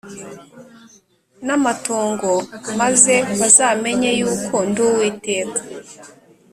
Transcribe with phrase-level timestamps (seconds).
[1.45, 2.31] n amatongo
[2.79, 5.59] maze bazamenye yuko ndi Uwiteka